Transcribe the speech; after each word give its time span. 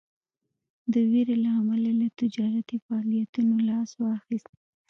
د 0.91 0.93
ویرې 1.11 1.35
له 1.43 1.51
امله 1.59 1.91
له 2.01 2.07
تجارتي 2.19 2.77
فعالیتونو 2.85 3.55
لاس 3.69 3.89
واخیست. 4.03 4.51